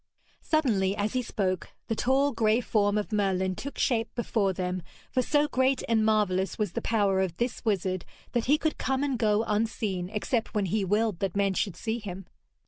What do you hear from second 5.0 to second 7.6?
for so great and marvellous was the power of